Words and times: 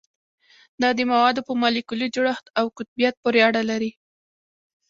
دا 0.81 0.89
د 0.97 0.99
موادو 1.11 1.41
په 1.47 1.53
مالیکولي 1.61 2.07
جوړښت 2.15 2.45
او 2.59 2.65
قطبیت 2.77 3.15
پورې 3.23 3.39
اړه 3.47 3.61
لري 3.71 3.91